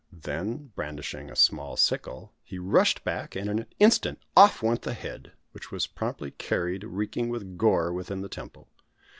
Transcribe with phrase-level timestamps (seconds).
[0.11, 4.95] Then, brandishing a small sickle, he rushed back, and in an instant off went the
[4.95, 8.67] head, which was promptly carried, reeking with gore, within the temple.